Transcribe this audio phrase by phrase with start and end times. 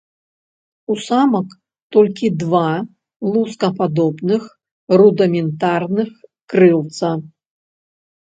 [0.93, 1.47] У самак
[1.95, 2.61] толькі два
[3.35, 4.43] лускападобных
[5.01, 6.09] рудыментарных
[6.55, 7.09] крылца.